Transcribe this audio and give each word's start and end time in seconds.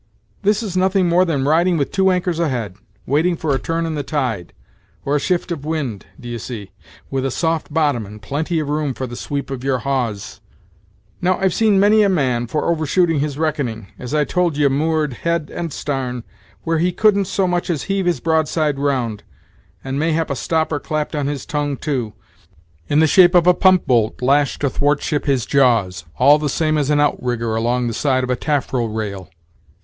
This 0.41 0.63
is 0.63 0.75
nothing 0.75 1.07
more 1.07 1.25
than 1.25 1.45
riding 1.45 1.77
with 1.77 1.91
two 1.91 2.09
anchors 2.09 2.39
ahead, 2.39 2.75
waiting 3.05 3.37
for 3.37 3.53
a 3.53 3.59
turn 3.59 3.85
in 3.85 3.93
the 3.93 4.01
tide, 4.01 4.51
or 5.05 5.15
a 5.15 5.19
shift 5.19 5.51
of 5.51 5.63
wind, 5.63 6.07
d'ye 6.19 6.37
see, 6.37 6.71
with 7.11 7.23
a 7.23 7.29
soft 7.29 7.71
bottom 7.71 8.07
and 8.07 8.19
plenty 8.19 8.57
of 8.57 8.67
room 8.67 8.95
for 8.95 9.05
the 9.05 9.15
sweep 9.15 9.51
of 9.51 9.63
your 9.63 9.77
hawse. 9.77 10.41
Now 11.21 11.37
I've 11.37 11.53
seen 11.53 11.79
many 11.79 12.01
a 12.01 12.09
man, 12.09 12.47
for 12.47 12.65
over 12.65 12.87
shooting 12.87 13.19
his 13.19 13.37
reckoning, 13.37 13.89
as 13.99 14.11
I 14.15 14.23
told 14.23 14.57
ye 14.57 14.67
moored 14.69 15.13
head 15.21 15.51
and 15.53 15.71
starn, 15.71 16.23
where 16.63 16.79
he 16.79 16.91
couldn't 16.91 17.25
so 17.25 17.45
much 17.45 17.69
as 17.69 17.83
heave 17.83 18.07
his 18.07 18.19
broadside 18.19 18.79
round, 18.79 19.21
and 19.83 19.99
mayhap 19.99 20.31
a 20.31 20.35
stopper 20.35 20.79
clapped 20.79 21.15
on 21.15 21.27
his 21.27 21.45
tongue 21.45 21.77
too, 21.77 22.13
in 22.89 23.01
the 23.01 23.05
shape 23.05 23.35
of 23.35 23.45
a 23.45 23.53
pump 23.53 23.85
bolt 23.85 24.19
lashed 24.23 24.63
athwartship 24.63 25.25
his 25.25 25.45
jaws, 25.45 26.05
all 26.17 26.39
the 26.39 26.49
same 26.49 26.79
as 26.79 26.89
an 26.89 26.99
outrigger 26.99 27.55
along 27.55 27.91
side 27.91 28.23
of 28.23 28.31
a 28.31 28.35
taffrel 28.35 28.89
rail." 28.89 29.29